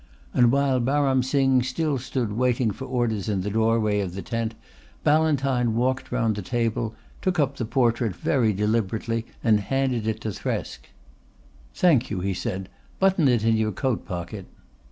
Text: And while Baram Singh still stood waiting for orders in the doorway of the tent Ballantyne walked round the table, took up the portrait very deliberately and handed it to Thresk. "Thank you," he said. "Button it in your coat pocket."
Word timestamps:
And 0.33 0.51
while 0.51 0.79
Baram 0.81 1.23
Singh 1.23 1.61
still 1.61 1.99
stood 1.99 2.31
waiting 2.33 2.71
for 2.71 2.85
orders 2.85 3.29
in 3.29 3.41
the 3.41 3.51
doorway 3.51 3.99
of 3.99 4.15
the 4.15 4.23
tent 4.23 4.55
Ballantyne 5.03 5.75
walked 5.75 6.11
round 6.11 6.35
the 6.35 6.41
table, 6.41 6.95
took 7.21 7.39
up 7.39 7.57
the 7.57 7.65
portrait 7.65 8.15
very 8.15 8.51
deliberately 8.51 9.27
and 9.43 9.59
handed 9.59 10.07
it 10.07 10.19
to 10.21 10.29
Thresk. 10.31 10.89
"Thank 11.75 12.09
you," 12.09 12.19
he 12.19 12.33
said. 12.33 12.67
"Button 12.97 13.27
it 13.27 13.43
in 13.45 13.55
your 13.57 13.71
coat 13.73 14.03
pocket." 14.03 14.47